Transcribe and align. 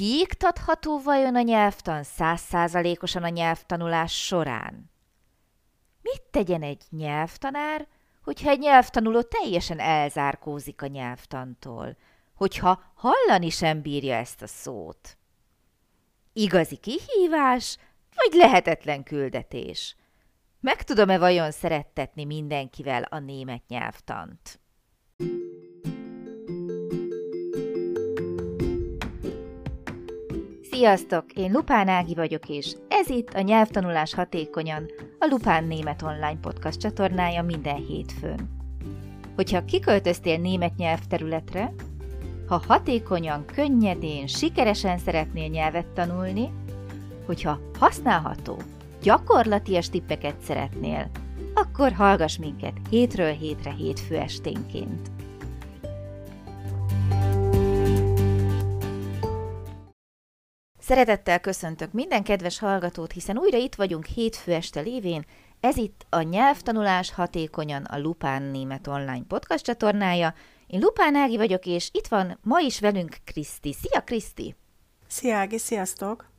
kiiktatható 0.00 0.98
vajon 0.98 1.36
a 1.36 1.40
nyelvtan 1.40 2.02
százszázalékosan 2.02 3.22
a 3.22 3.28
nyelvtanulás 3.28 4.24
során? 4.24 4.90
Mit 6.02 6.22
tegyen 6.30 6.62
egy 6.62 6.82
nyelvtanár, 6.90 7.88
hogyha 8.22 8.50
egy 8.50 8.58
nyelvtanuló 8.58 9.22
teljesen 9.22 9.78
elzárkózik 9.78 10.82
a 10.82 10.86
nyelvtantól, 10.86 11.96
hogyha 12.34 12.82
hallani 12.94 13.50
sem 13.50 13.82
bírja 13.82 14.14
ezt 14.14 14.42
a 14.42 14.46
szót? 14.46 15.18
Igazi 16.32 16.76
kihívás, 16.76 17.76
vagy 18.14 18.32
lehetetlen 18.32 19.02
küldetés? 19.02 19.96
Meg 20.60 20.82
tudom-e 20.82 21.18
vajon 21.18 21.50
szerettetni 21.50 22.24
mindenkivel 22.24 23.02
a 23.02 23.18
német 23.18 23.62
nyelvtant? 23.68 24.59
Sziasztok! 30.80 31.24
Én 31.32 31.50
Lupán 31.52 31.88
Ági 31.88 32.14
vagyok, 32.14 32.48
és 32.48 32.74
ez 32.88 33.08
itt 33.08 33.28
a 33.34 33.40
Nyelvtanulás 33.40 34.14
Hatékonyan, 34.14 34.90
a 35.18 35.26
Lupán 35.30 35.64
Német 35.64 36.02
Online 36.02 36.38
Podcast 36.40 36.80
csatornája 36.80 37.42
minden 37.42 37.76
hétfőn. 37.76 38.50
Hogyha 39.34 39.64
kiköltöztél 39.64 40.38
német 40.38 40.76
nyelvterületre, 40.76 41.72
ha 42.46 42.62
hatékonyan, 42.66 43.44
könnyedén, 43.44 44.26
sikeresen 44.26 44.98
szeretnél 44.98 45.48
nyelvet 45.48 45.86
tanulni, 45.86 46.52
hogyha 47.26 47.60
használható, 47.78 48.56
gyakorlatias 49.02 49.88
tippeket 49.88 50.40
szeretnél, 50.40 51.10
akkor 51.54 51.92
hallgass 51.92 52.38
minket 52.38 52.76
hétről 52.90 53.32
hétre 53.32 53.70
hétfő 53.70 54.16
esténként. 54.16 55.10
Szeretettel 60.90 61.40
köszöntök 61.40 61.92
minden 61.92 62.22
kedves 62.22 62.58
hallgatót, 62.58 63.12
hiszen 63.12 63.38
újra 63.38 63.56
itt 63.56 63.74
vagyunk 63.74 64.06
hétfő 64.06 64.52
este 64.52 64.80
lévén. 64.80 65.24
Ez 65.60 65.76
itt 65.76 66.06
a 66.08 66.22
Nyelvtanulás 66.22 67.12
Hatékonyan 67.12 67.84
a 67.84 67.98
Lupán 67.98 68.42
Német 68.42 68.86
Online 68.86 69.22
podcast 69.28 69.64
csatornája. 69.64 70.34
Én 70.66 70.80
Lupán 70.80 71.14
Ági 71.14 71.36
vagyok, 71.36 71.66
és 71.66 71.88
itt 71.92 72.06
van 72.06 72.38
ma 72.42 72.60
is 72.60 72.80
velünk 72.80 73.16
Kriszti. 73.24 73.72
Szia, 73.72 74.00
Kriszti! 74.00 74.54
Szia, 75.06 75.36
Ági, 75.36 75.58
sziasztok! 75.58 76.30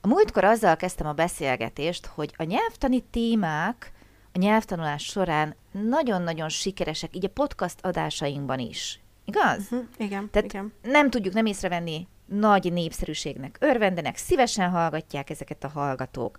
A 0.00 0.06
múltkor 0.06 0.44
azzal 0.44 0.76
kezdtem 0.76 1.06
a 1.06 1.12
beszélgetést, 1.12 2.06
hogy 2.06 2.34
a 2.36 2.42
nyelvtani 2.42 3.00
témák 3.00 3.92
a 4.32 4.38
nyelvtanulás 4.38 5.04
során 5.04 5.56
nagyon-nagyon 5.70 6.48
sikeresek, 6.48 7.16
így 7.16 7.24
a 7.24 7.28
podcast 7.28 7.78
adásainkban 7.82 8.58
is. 8.58 9.00
Igaz? 9.24 9.62
Uh-huh, 9.62 9.84
igen, 9.96 10.30
Tehát 10.30 10.52
igen. 10.52 10.72
nem 10.82 11.10
tudjuk 11.10 11.34
nem 11.34 11.46
észrevenni, 11.46 12.06
nagy 12.26 12.72
népszerűségnek 12.72 13.56
örvendenek, 13.60 14.16
szívesen 14.16 14.70
hallgatják 14.70 15.30
ezeket 15.30 15.64
a 15.64 15.68
hallgatók. 15.68 16.38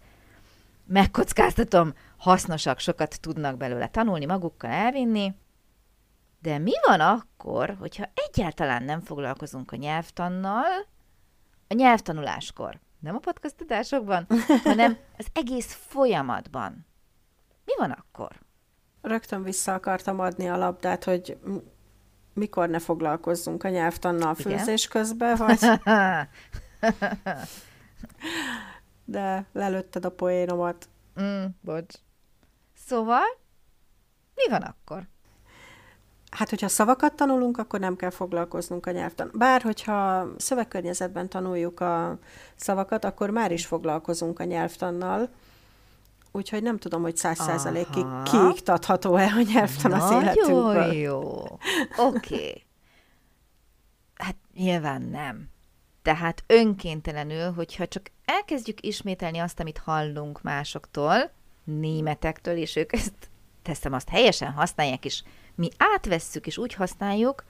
Megkockáztatom, 0.85 1.93
hasznosak, 2.17 2.80
sokat 2.80 3.21
tudnak 3.21 3.57
belőle 3.57 3.88
tanulni, 3.88 4.25
magukkal 4.25 4.69
elvinni. 4.69 5.33
De 6.41 6.58
mi 6.58 6.71
van 6.85 6.99
akkor, 6.99 7.75
hogyha 7.80 8.09
egyáltalán 8.13 8.83
nem 8.83 8.99
foglalkozunk 8.99 9.71
a 9.71 9.75
nyelvtannal, 9.75 10.88
a 11.67 11.73
nyelvtanuláskor? 11.73 12.80
Nem 12.99 13.15
a 13.15 13.19
podcastadásokban, 13.19 14.27
hanem 14.63 14.97
az 15.17 15.27
egész 15.33 15.73
folyamatban. 15.73 16.85
Mi 17.65 17.73
van 17.77 17.91
akkor? 17.91 18.31
Rögtön 19.02 19.43
vissza 19.43 19.73
akartam 19.73 20.19
adni 20.19 20.49
a 20.49 20.58
labdát, 20.58 21.03
hogy 21.03 21.38
mikor 22.38 22.69
ne 22.69 22.80
foglalkozzunk 22.80 23.63
a 23.63 23.69
nyelvtannal 23.69 24.35
Igen. 24.38 24.57
főzés 24.57 24.88
közben, 24.88 25.35
vagy... 25.45 25.59
De 29.05 29.45
lelőtted 29.53 30.05
a 30.05 30.11
poénomat. 30.11 30.89
mm, 31.21 31.45
bocs. 31.61 31.93
Szóval, 32.85 33.23
mi 34.36 34.49
van 34.49 34.61
akkor? 34.61 35.03
Hát, 36.31 36.49
hogyha 36.49 36.67
szavakat 36.67 37.14
tanulunk, 37.14 37.58
akkor 37.58 37.80
nem 37.80 37.95
kell 37.95 38.09
foglalkoznunk 38.09 38.86
a 38.86 38.92
nyelvtan. 38.92 39.31
Bár, 39.33 39.61
hogyha 39.61 40.27
szövegkörnyezetben 40.37 41.30
tanuljuk 41.30 41.80
a 41.80 42.19
szavakat, 42.55 43.05
akkor 43.05 43.30
már 43.30 43.52
is 43.52 43.65
foglalkozunk 43.65 44.39
a 44.39 44.43
nyelvtannal. 44.43 45.30
Úgyhogy 46.32 46.64
nem 46.64 46.77
tudom, 46.77 47.02
hogy 47.02 47.17
száz 47.17 47.38
százalékig 47.39 48.05
kiiktatható-e 48.23 49.33
a 49.36 49.42
nyelvtan 49.54 49.92
az 49.93 50.11
életünkből. 50.11 50.73
Nagyon 50.73 50.93
jó. 50.93 51.20
Oké. 51.98 52.36
Okay. 52.36 52.65
Hát 54.14 54.36
nyilván 54.54 55.02
nem. 55.02 55.49
Tehát 56.02 56.43
önkéntelenül, 56.48 57.52
hogyha 57.52 57.87
csak 57.87 58.11
elkezdjük 58.26 58.82
ismételni 58.82 59.37
azt, 59.37 59.60
amit 59.60 59.77
hallunk 59.77 60.42
másoktól, 60.42 61.32
németektől, 61.64 62.58
és 62.58 62.76
ők 62.76 62.93
ezt, 62.93 63.14
teszem 63.61 63.93
azt, 63.93 64.10
helyesen 64.10 64.52
használják, 64.52 65.05
és 65.05 65.23
mi 65.55 65.70
átvesszük, 65.77 66.48
és 66.48 66.58
úgy 66.58 66.73
használjuk, 66.73 67.43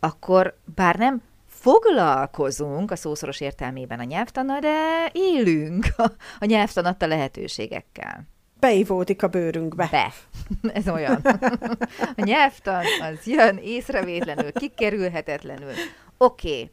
akkor 0.00 0.58
bár 0.74 0.96
nem 0.96 1.22
foglalkozunk 1.60 2.90
a 2.90 2.96
szószoros 2.96 3.40
értelmében 3.40 3.98
a 3.98 4.04
nyelvtannal, 4.04 4.58
de 4.58 5.08
élünk 5.12 5.86
a, 5.96 6.10
a 6.38 6.44
nyelvtan 6.44 6.84
adta 6.84 7.06
lehetőségekkel. 7.06 8.26
Beivódik 8.60 9.22
a 9.22 9.28
bőrünkbe. 9.28 9.88
Be. 9.90 10.12
Ez 10.78 10.88
olyan. 10.88 11.20
A 12.16 12.24
nyelvtan 12.24 12.84
az 13.00 13.26
jön 13.26 13.56
észrevétlenül, 13.56 14.52
kikerülhetetlenül. 14.52 15.72
Oké. 16.18 16.48
Okay. 16.48 16.70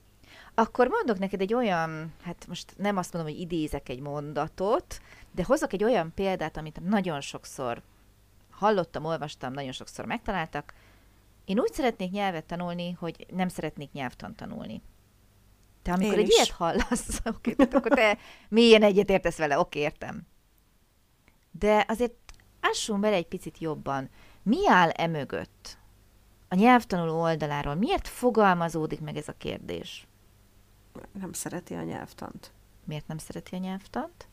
Akkor 0.56 0.88
mondok 0.88 1.20
neked 1.20 1.42
egy 1.42 1.54
olyan, 1.54 2.14
hát 2.24 2.46
most 2.48 2.74
nem 2.78 2.98
azt 2.98 3.14
mondom, 3.14 3.32
hogy 3.32 3.42
idézek 3.42 3.90
egy 3.90 4.00
mondatot, 4.00 5.02
de 5.36 5.44
hozok 5.44 5.74
egy 5.74 5.84
olyan 5.84 6.12
példát, 6.16 6.58
amit 6.58 6.90
nagyon 6.90 7.22
sokszor 7.22 7.82
hallottam, 8.52 9.06
olvastam, 9.06 9.54
nagyon 9.54 9.72
sokszor 9.72 10.06
megtaláltak. 10.06 10.74
Én 11.48 11.60
úgy 11.60 11.74
szeretnék 11.74 12.12
nyelvet 12.12 12.46
tanulni, 12.46 12.92
hogy 12.92 13.26
nem 13.34 13.48
szeretnék 13.48 13.92
nyelvtan 13.92 14.36
tanulni. 14.36 14.82
Te 15.82 15.92
amikor 15.94 16.14
Én 16.14 16.20
egy 16.20 16.28
is. 16.28 16.36
ilyet 16.36 16.50
hallasz, 16.50 17.20
oké, 17.36 17.54
tehát 17.54 17.74
akkor 17.74 17.92
te 17.92 18.18
mélyen 18.50 18.84
egyetértesz 18.84 19.38
vele, 19.38 19.60
oké, 19.60 19.80
értem. 19.80 20.28
De 21.52 21.86
azért 21.88 22.14
ássunk 22.60 23.00
bele 23.00 23.16
egy 23.16 23.28
picit 23.28 23.58
jobban. 23.58 24.10
Mi 24.44 24.68
áll 24.70 24.90
e 24.90 25.08
mögött? 25.08 25.78
A 26.48 26.56
nyelvtanuló 26.56 27.22
oldaláról 27.22 27.76
miért 27.76 28.08
fogalmazódik 28.08 29.02
meg 29.02 29.18
ez 29.18 29.28
a 29.28 29.34
kérdés? 29.38 30.08
Nem 31.12 31.34
szereti 31.34 31.74
a 31.74 31.84
nyelvtant. 31.84 32.52
Miért 32.84 33.08
nem 33.08 33.18
szereti 33.18 33.56
a 33.56 33.60
nyelvtant? 33.60 34.28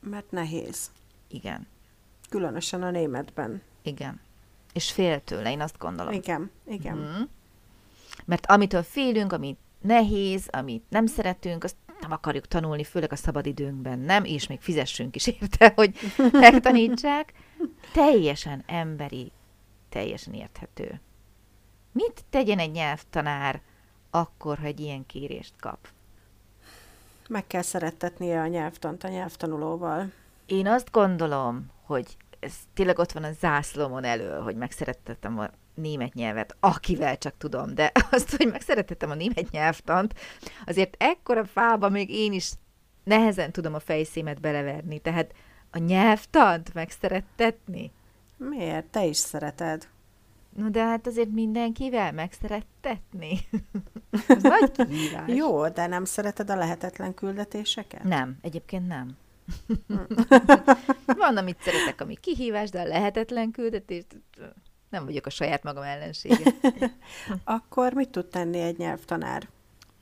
Mert 0.00 0.30
nehéz. 0.30 0.90
Igen, 1.28 1.66
Különösen 2.28 2.82
a 2.82 2.90
németben. 2.90 3.62
igen. 3.82 4.20
És 4.72 4.90
fél 4.90 5.24
tőle, 5.24 5.50
én 5.50 5.60
azt 5.60 5.78
gondolom. 5.78 6.12
Igen, 6.12 6.50
igen. 6.66 6.96
Mhm. 6.96 7.22
Mert 8.24 8.46
amitől 8.46 8.82
félünk, 8.82 9.32
ami 9.32 9.56
nehéz, 9.80 10.48
amit 10.50 10.84
nem 10.88 11.06
szeretünk, 11.06 11.64
azt 11.64 11.76
nem 12.00 12.12
akarjuk 12.12 12.48
tanulni, 12.48 12.84
főleg 12.84 13.12
a 13.12 13.16
szabadidőnkben, 13.16 13.98
nem? 13.98 14.24
És 14.24 14.46
még 14.46 14.60
fizessünk 14.60 15.16
is 15.16 15.26
érte, 15.40 15.72
hogy 15.74 15.96
megtanítsák. 16.32 17.32
Teljesen 17.92 18.62
emberi, 18.66 19.32
teljesen 19.88 20.34
érthető. 20.34 21.00
Mit 21.92 22.24
tegyen 22.30 22.58
egy 22.58 22.70
nyelvtanár 22.70 23.60
akkor, 24.10 24.58
ha 24.58 24.64
egy 24.64 24.80
ilyen 24.80 25.06
kérést 25.06 25.54
kap? 25.60 25.88
Meg 27.28 27.46
kell 27.46 27.62
szerettetnie 27.62 28.40
a 28.40 28.46
nyelvtant 28.46 29.04
a 29.04 29.08
nyelvtanulóval. 29.08 30.12
Én 30.46 30.66
azt 30.66 30.90
gondolom, 30.90 31.70
hogy 31.82 32.16
ez 32.42 32.54
tényleg 32.74 32.98
ott 32.98 33.12
van 33.12 33.24
a 33.24 33.32
zászlómon 33.32 34.04
elől, 34.04 34.40
hogy 34.42 34.56
megszerettettem 34.56 35.38
a 35.38 35.50
német 35.74 36.14
nyelvet, 36.14 36.56
akivel 36.60 37.18
csak 37.18 37.34
tudom, 37.38 37.74
de 37.74 37.92
azt, 38.10 38.36
hogy 38.36 38.46
megszerettettem 38.46 39.10
a 39.10 39.14
német 39.14 39.50
nyelvtant, 39.50 40.14
azért 40.66 40.94
ekkora 40.98 41.44
fába 41.44 41.88
még 41.88 42.10
én 42.10 42.32
is 42.32 42.52
nehezen 43.04 43.52
tudom 43.52 43.74
a 43.74 43.80
fejszémet 43.80 44.40
beleverni, 44.40 44.98
tehát 44.98 45.34
a 45.70 45.78
nyelvtant 45.78 46.74
megszerettetni? 46.74 47.92
Miért? 48.36 48.86
Te 48.86 49.04
is 49.04 49.16
szereted. 49.16 49.88
No 50.56 50.68
de 50.68 50.84
hát 50.84 51.06
azért 51.06 51.30
mindenkivel 51.30 52.12
megszerettetni. 52.12 53.38
Ez 54.28 54.42
nagy 54.42 54.70
kihívás. 54.70 55.28
Jó, 55.34 55.68
de 55.68 55.86
nem 55.86 56.04
szereted 56.04 56.50
a 56.50 56.56
lehetetlen 56.56 57.14
küldetéseket? 57.14 58.02
Nem, 58.02 58.38
egyébként 58.40 58.86
nem. 58.86 59.16
Van, 61.16 61.36
amit 61.36 61.62
szeretek, 61.62 62.00
ami 62.00 62.16
kihívás, 62.16 62.70
de 62.70 62.80
a 62.80 62.84
lehetetlen 62.84 63.50
küldetés, 63.50 64.02
nem 64.88 65.04
vagyok 65.04 65.26
a 65.26 65.30
saját 65.30 65.62
magam 65.62 65.82
ellensége. 65.82 66.52
Akkor 67.44 67.92
mit 67.92 68.10
tud 68.10 68.26
tenni 68.26 68.60
egy 68.60 68.78
nyelvtanár? 68.78 69.48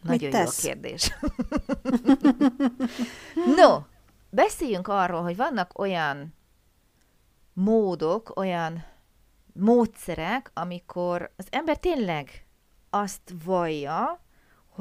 Nagyon 0.02 0.30
jó 0.30 0.38
a 0.38 0.42
tesz? 0.42 0.60
kérdés. 0.60 1.14
no, 3.56 3.78
beszéljünk 4.30 4.88
arról, 4.88 5.22
hogy 5.22 5.36
vannak 5.36 5.78
olyan 5.78 6.34
módok, 7.52 8.36
olyan 8.36 8.84
módszerek, 9.52 10.50
amikor 10.54 11.32
az 11.36 11.46
ember 11.50 11.78
tényleg 11.78 12.46
azt 12.90 13.34
vallja, 13.44 14.20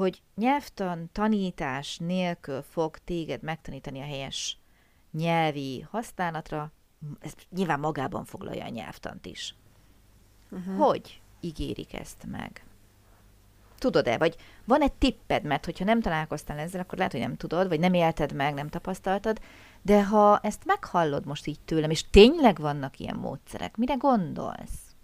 hogy 0.00 0.22
nyelvtan 0.34 1.08
tanítás 1.12 1.98
nélkül 1.98 2.62
fog 2.62 2.98
téged 2.98 3.42
megtanítani 3.42 4.00
a 4.00 4.04
helyes 4.04 4.58
nyelvi 5.10 5.86
használatra, 5.90 6.72
ez 7.20 7.32
nyilván 7.50 7.80
magában 7.80 8.24
foglalja 8.24 8.64
a 8.64 8.68
nyelvtant 8.68 9.26
is. 9.26 9.54
Uh-huh. 10.50 10.76
Hogy 10.76 11.20
ígérik 11.40 11.94
ezt 11.94 12.24
meg? 12.30 12.64
Tudod-e, 13.78 14.18
vagy 14.18 14.36
van 14.64 14.80
egy 14.82 14.92
tipped, 14.92 15.42
mert 15.42 15.64
hogyha 15.64 15.84
nem 15.84 16.00
találkoztál 16.00 16.58
ezzel, 16.58 16.80
akkor 16.80 16.98
lehet, 16.98 17.12
hogy 17.12 17.20
nem 17.20 17.36
tudod, 17.36 17.68
vagy 17.68 17.80
nem 17.80 17.94
élted 17.94 18.32
meg, 18.32 18.54
nem 18.54 18.68
tapasztaltad, 18.68 19.40
de 19.82 20.04
ha 20.04 20.38
ezt 20.38 20.64
meghallod 20.64 21.26
most 21.26 21.46
így 21.46 21.60
tőlem, 21.60 21.90
és 21.90 22.10
tényleg 22.10 22.58
vannak 22.58 22.98
ilyen 22.98 23.16
módszerek, 23.16 23.76
mire 23.76 23.94
gondolsz? 23.94 24.94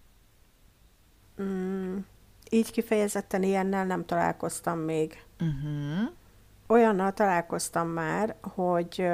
Mm, 1.43 1.98
így 2.50 2.70
kifejezetten 2.70 3.43
ilyennel 3.43 3.84
nem 3.84 4.04
találkoztam 4.04 4.78
még. 4.78 5.25
Uh-huh. 5.40 6.10
Olyannal 6.66 7.12
találkoztam 7.12 7.88
már, 7.88 8.34
hogy 8.40 9.08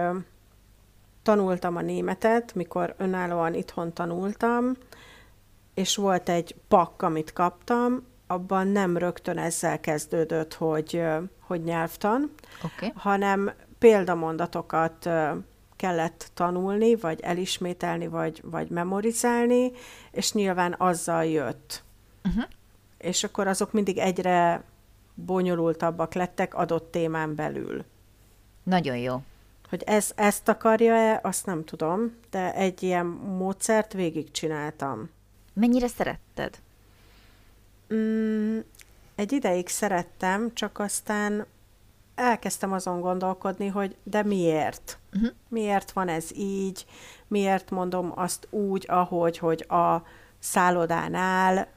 tanultam 1.23 1.77
a 1.77 1.81
németet, 1.81 2.55
mikor 2.55 2.95
önállóan 2.99 3.55
itthon 3.55 3.93
tanultam, 3.93 4.77
és 5.75 5.97
volt 5.97 6.29
egy 6.29 6.55
pak, 6.69 7.03
amit 7.03 7.33
kaptam, 7.33 8.07
abban 8.27 8.69
nem 8.69 8.97
rögtön 8.97 9.39
ezzel 9.39 9.81
kezdődött, 9.81 10.55
hogy, 10.55 11.03
hogy 11.41 11.63
nyelvtan, 11.63 12.31
okay. 12.65 12.93
hanem 12.95 13.53
példamondatokat 13.79 15.09
kellett 15.77 16.31
tanulni, 16.35 16.97
vagy 16.97 17.21
elismételni, 17.21 18.07
vagy, 18.07 18.41
vagy 18.45 18.69
memorizálni, 18.69 19.73
és 20.11 20.33
nyilván 20.33 20.75
azzal 20.79 21.25
jött. 21.25 21.83
Uh-huh. 22.25 22.45
És 23.03 23.25
akkor 23.25 23.47
azok 23.47 23.73
mindig 23.73 23.99
egyre 23.99 24.63
bonyolultabbak 25.15 26.15
lettek 26.15 26.55
adott 26.55 26.91
témán 26.91 27.35
belül. 27.35 27.85
Nagyon 28.63 28.97
jó. 28.97 29.23
Hogy 29.69 29.83
ez, 29.87 30.13
ezt 30.15 30.49
akarja-e, 30.49 31.21
azt 31.23 31.47
nem 31.47 31.65
tudom, 31.65 32.17
de 32.31 32.55
egy 32.55 32.83
ilyen 32.83 33.07
módszert 33.07 33.93
végigcsináltam. 33.93 35.11
Mennyire 35.53 35.87
szeretted? 35.87 36.59
Mm, 37.95 38.59
egy 39.15 39.33
ideig 39.33 39.69
szerettem, 39.69 40.55
csak 40.55 40.79
aztán 40.79 41.47
elkezdtem 42.15 42.73
azon 42.73 43.01
gondolkodni, 43.01 43.67
hogy 43.67 43.97
de 44.03 44.23
miért? 44.23 44.99
Uh-huh. 45.15 45.31
Miért 45.49 45.93
van 45.93 46.09
ez 46.09 46.37
így? 46.37 46.87
Miért 47.29 47.71
mondom 47.71 48.13
azt 48.15 48.47
úgy, 48.51 48.87
ahogy, 48.89 49.39
hogy 49.39 49.65
a 49.69 50.03
szállodánál? 50.39 51.69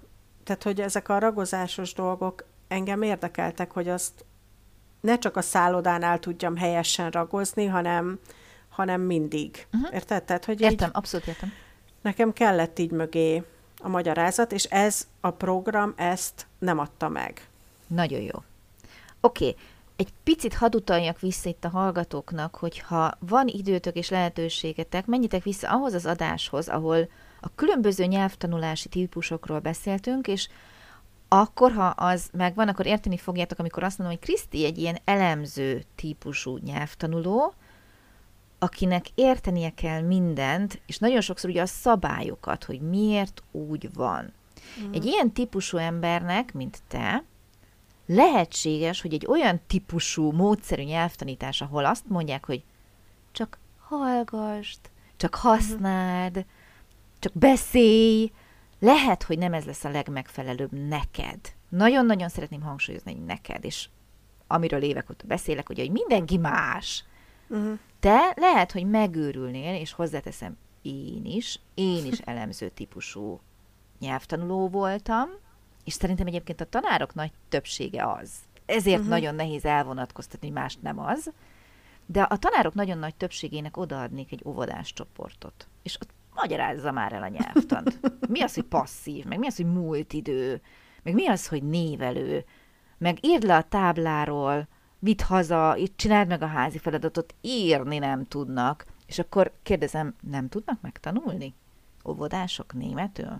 Tehát, 0.46 0.64
hogy 0.64 0.82
ezek 0.82 1.10
a 1.10 1.20
ragozásos 1.20 1.94
dolgok 1.94 2.46
engem 2.68 3.02
érdekeltek, 3.02 3.72
hogy 3.72 3.90
azt 3.90 4.26
ne 5.00 5.18
csak 5.18 5.36
a 5.36 5.42
szállodánál 5.42 6.20
tudjam 6.20 6.56
helyesen 6.56 7.10
ragozni, 7.10 7.66
hanem, 7.66 8.20
hanem 8.70 9.02
mindig. 9.02 9.68
Uh-huh. 9.74 9.94
Érted? 9.94 10.24
Tehát, 10.24 10.46
hogy 10.46 10.62
értem, 10.62 10.88
így, 10.88 10.96
abszolút 10.96 11.28
értem. 11.28 11.52
Nekem 12.02 12.34
kellett 12.34 12.80
így 12.80 12.92
mögé 12.92 13.44
a 13.82 13.88
magyarázat, 13.88 14.52
és 14.52 14.64
ez 14.64 15.08
a 15.20 15.30
program 15.30 15.94
ezt 15.96 16.48
nem 16.60 16.80
adta 16.80 17.10
meg. 17.10 17.48
Nagyon 17.88 18.22
jó. 18.22 18.44
Oké, 19.22 19.48
okay. 19.48 19.56
egy 19.96 20.14
picit 20.24 20.54
hadd 20.54 20.76
utaljak 20.76 21.20
vissza 21.20 21.50
itt 21.50 21.64
a 21.64 21.70
hallgatóknak, 21.70 22.56
hogyha 22.56 23.12
van 23.20 23.48
időtök 23.48 23.96
és 23.96 24.10
lehetőségetek, 24.10 25.06
menjetek 25.06 25.44
vissza 25.44 25.70
ahhoz 25.70 25.94
az 25.94 26.06
adáshoz, 26.06 26.68
ahol 26.68 27.10
a 27.46 27.52
különböző 27.56 28.06
nyelvtanulási 28.06 28.90
típusokról 28.90 29.60
beszéltünk, 29.60 30.28
és 30.28 30.48
akkor, 31.28 31.72
ha 31.72 31.86
az 31.86 32.30
megvan, 32.34 32.68
akkor 32.68 32.86
érteni 32.86 33.18
fogjátok, 33.18 33.60
amikor 33.60 33.84
azt 33.84 33.98
mondom, 33.98 34.18
hogy 34.18 34.26
Kriszti 34.26 34.66
egy 34.66 34.78
ilyen 34.78 34.98
elemző 35.04 35.84
típusú 35.96 36.58
nyelvtanuló, 36.58 37.54
akinek 38.60 39.06
értenie 39.16 39.70
kell 39.70 40.02
mindent, 40.02 40.82
és 40.86 40.98
nagyon 40.98 41.22
sokszor 41.22 41.50
ugye 41.50 41.62
a 41.62 41.66
szabályokat, 41.66 42.64
hogy 42.64 42.82
miért 42.82 43.44
úgy 43.52 43.94
van. 43.94 44.34
Mm. 44.82 44.94
Egy 44.94 45.06
ilyen 45.06 45.32
típusú 45.32 45.78
embernek, 45.78 46.54
mint 46.54 46.82
te, 46.88 47.24
lehetséges, 48.06 49.02
hogy 49.02 49.14
egy 49.14 49.26
olyan 49.28 49.62
típusú 49.68 50.32
módszerű 50.32 50.84
nyelvtanítás, 50.84 51.62
ahol 51.62 51.86
azt 51.86 52.08
mondják, 52.08 52.46
hogy 52.46 52.64
csak 53.32 53.58
hallgasd, 53.80 54.80
csak 55.18 55.36
használd, 55.36 56.38
mm. 56.38 56.55
Csak 57.26 57.34
beszélj, 57.34 58.32
lehet, 58.80 59.24
hogy 59.24 59.38
nem 59.38 59.54
ez 59.54 59.66
lesz 59.66 59.84
a 59.84 59.90
legmegfelelőbb 59.90 60.72
neked. 60.72 61.40
Nagyon-nagyon 61.70 62.30
szeretném 62.30 62.62
hangsúlyozni, 62.62 63.14
hogy 63.14 63.26
neked, 63.26 63.64
és 63.64 63.90
amiről 64.48 64.82
évek 64.82 65.10
óta 65.10 65.28
beszélek, 65.28 65.68
hogy, 65.68 65.80
hogy 65.80 65.92
mindenki 65.92 66.38
más. 66.38 67.04
Uh-huh. 67.48 67.80
Te 68.00 68.34
lehet, 68.36 68.72
hogy 68.72 68.90
megőrülnél, 68.90 69.80
és 69.80 69.92
hozzáteszem 69.92 70.58
én 70.82 71.26
is, 71.26 71.60
én 71.74 72.06
is 72.06 72.20
elemző 72.32 72.70
típusú 72.70 73.40
nyelvtanuló 74.00 74.68
voltam, 74.70 75.30
és 75.84 75.94
szerintem 75.94 76.28
egyébként 76.28 76.62
a 76.62 76.70
tanárok 76.70 77.14
nagy 77.14 77.32
többsége 77.50 78.12
az. 78.12 78.32
Ezért 78.66 78.98
uh-huh. 78.98 79.14
nagyon 79.14 79.36
nehéz 79.36 79.66
elvonatkoztatni, 79.66 80.48
hogy 80.48 80.58
más 80.58 80.78
nem 80.82 81.00
az. 81.00 81.32
De 82.06 82.22
a 82.22 82.38
tanárok 82.38 82.74
nagyon 82.74 82.98
nagy 82.98 83.16
többségének 83.16 83.78
odaadnék 83.78 84.32
egy 84.32 84.42
óvodás 84.46 84.94
csoportot. 84.94 85.68
És 85.84 85.96
ott 86.02 86.14
magyarázza 86.36 86.92
már 86.92 87.14
el 87.14 87.24
a 87.24 87.28
nyelvtant. 87.28 88.00
Mi 88.28 88.42
az, 88.42 88.54
hogy 88.54 88.64
passzív, 88.64 89.26
meg 89.26 89.40
mi 89.40 89.48
az, 89.48 89.56
hogy 89.56 89.66
múlt 89.66 90.14
idő, 90.14 90.62
meg 91.04 91.14
mi 91.14 91.28
az, 91.28 91.48
hogy 91.48 91.64
névelő, 91.64 92.46
meg 92.98 93.18
írd 93.22 93.44
le 93.44 93.56
a 93.56 93.64
tábláról, 93.64 94.68
vidd 95.00 95.22
haza, 95.24 95.76
itt 95.76 95.98
csináld 95.98 96.28
meg 96.28 96.42
a 96.42 96.48
házi 96.48 96.78
feladatot, 96.78 97.36
írni 97.42 97.98
nem 97.98 98.24
tudnak. 98.24 98.86
És 99.06 99.20
akkor 99.20 99.52
kérdezem, 99.64 100.16
nem 100.22 100.50
tudnak 100.50 100.82
megtanulni? 100.82 101.54
Óvodások 102.06 102.74
németül? 102.74 103.40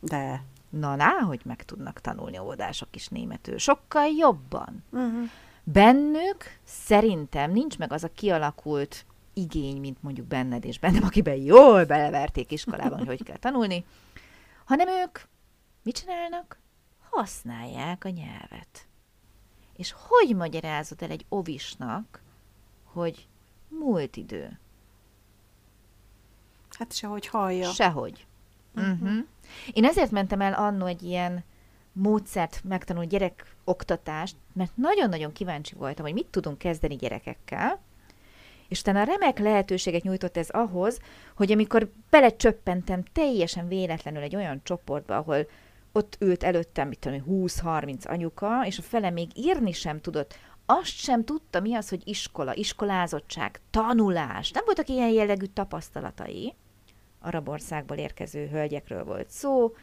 De. 0.00 0.42
Na, 0.70 0.94
ná, 0.94 1.08
hogy 1.08 1.40
meg 1.44 1.62
tudnak 1.62 2.00
tanulni 2.00 2.38
óvodások 2.38 2.88
is 2.96 3.08
németül. 3.08 3.58
Sokkal 3.58 4.06
jobban. 4.06 4.84
Uh-huh. 4.90 5.30
Bennük 5.64 6.58
szerintem 6.64 7.50
nincs 7.50 7.78
meg 7.78 7.92
az 7.92 8.04
a 8.04 8.12
kialakult 8.14 9.06
igény, 9.34 9.80
mint 9.80 10.02
mondjuk 10.02 10.26
benned 10.26 10.64
és 10.64 10.78
bennem, 10.78 11.02
akiben 11.04 11.36
jól 11.36 11.84
beleverték 11.84 12.52
iskolában, 12.52 12.98
hogy 12.98 13.06
hogy 13.06 13.22
kell 13.22 13.36
tanulni, 13.36 13.84
hanem 14.64 14.88
ők 14.88 15.18
mit 15.82 15.96
csinálnak? 15.96 16.58
Használják 17.10 18.04
a 18.04 18.08
nyelvet. 18.08 18.86
És 19.76 19.94
hogy 19.96 20.36
magyarázod 20.36 21.02
el 21.02 21.10
egy 21.10 21.26
ovisnak, 21.28 22.22
hogy 22.84 23.28
múlt 23.68 24.16
idő? 24.16 24.58
Hát 26.78 26.92
sehogy 26.92 27.26
hallja. 27.26 27.70
Sehogy. 27.70 28.26
Uh-huh. 28.74 29.02
Uh-huh. 29.02 29.24
Én 29.72 29.84
ezért 29.84 30.10
mentem 30.10 30.40
el 30.40 30.52
annó 30.52 30.86
egy 30.86 31.02
ilyen 31.02 31.44
módszert 31.92 32.64
megtanulni 32.64 33.08
gyerek 33.08 33.54
oktatást, 33.64 34.36
mert 34.52 34.76
nagyon-nagyon 34.76 35.32
kíváncsi 35.32 35.74
voltam, 35.74 36.04
hogy 36.04 36.14
mit 36.14 36.26
tudunk 36.26 36.58
kezdeni 36.58 36.96
gyerekekkel, 36.96 37.80
és 38.74 38.80
utána 38.80 39.02
remek 39.02 39.38
lehetőséget 39.38 40.02
nyújtott 40.02 40.36
ez 40.36 40.48
ahhoz, 40.48 40.98
hogy 41.36 41.52
amikor 41.52 41.90
belecsöppentem 42.10 43.02
teljesen 43.12 43.68
véletlenül 43.68 44.22
egy 44.22 44.36
olyan 44.36 44.60
csoportba, 44.64 45.16
ahol 45.16 45.46
ott 45.92 46.16
ült 46.20 46.44
előttem, 46.44 46.88
mit 46.88 46.98
tudom, 46.98 47.24
20-30 47.28 48.08
anyuka, 48.08 48.66
és 48.66 48.78
a 48.78 48.82
fele 48.82 49.10
még 49.10 49.28
írni 49.34 49.72
sem 49.72 50.00
tudott. 50.00 50.38
Azt 50.66 50.96
sem 50.96 51.24
tudta, 51.24 51.60
mi 51.60 51.74
az, 51.74 51.88
hogy 51.88 52.02
iskola, 52.04 52.54
iskolázottság, 52.54 53.60
tanulás. 53.70 54.50
Nem 54.50 54.64
voltak 54.64 54.88
ilyen 54.88 55.10
jellegű 55.10 55.44
tapasztalatai. 55.44 56.54
Arab 57.20 57.48
országból 57.48 57.96
érkező 57.96 58.46
hölgyekről 58.46 59.04
volt 59.04 59.30
szó. 59.30 59.74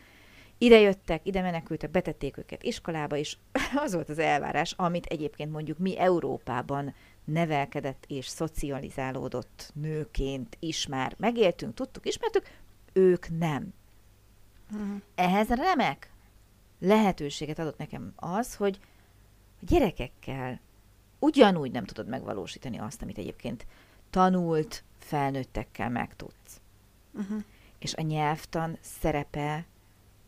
Ide 0.58 0.80
jöttek, 0.80 1.26
ide 1.26 1.42
menekültek, 1.42 1.92
betették 1.92 2.38
őket 2.38 2.64
iskolába, 2.64 3.18
és 3.18 3.38
az 3.86 3.94
volt 3.94 4.10
az 4.10 4.20
elvárás, 4.20 4.74
amit 4.78 5.06
egyébként 5.06 5.52
mondjuk 5.52 5.78
mi 5.78 6.00
Európában 6.00 6.94
nevelkedett 7.24 8.06
és 8.08 8.28
szocializálódott 8.28 9.72
nőként 9.74 10.58
is 10.60 10.88
már 10.88 11.16
megéltünk, 11.18 11.74
tudtuk, 11.74 12.06
ismertük, 12.06 12.50
ők 12.94 13.38
nem. 13.38 13.74
Uh-huh. 14.72 15.02
Ehhez 15.16 15.48
remek 15.48 16.12
lehetőséget 16.80 17.60
adott 17.60 17.78
nekem 17.78 18.14
az, 18.16 18.56
hogy 18.56 18.80
a 19.62 19.66
gyerekekkel 19.68 20.60
ugyanúgy 21.20 21.72
nem 21.72 21.86
tudod 21.86 22.08
megvalósítani 22.08 22.78
azt, 22.78 23.02
amit 23.02 23.18
egyébként 23.18 23.66
tanult 24.10 24.84
felnőttekkel 25.00 25.90
megtudsz. 25.90 26.62
Uh-huh. 27.14 27.44
És 27.80 27.94
a 27.94 28.02
nyelvtan 28.02 28.78
szerepe 28.82 29.66